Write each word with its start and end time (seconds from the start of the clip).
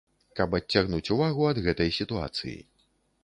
Каб 0.37 0.55
адцягнуць 0.59 1.11
увагу 1.17 1.45
ад 1.51 1.57
гэтай 1.67 1.93
сітуацыі. 1.99 2.57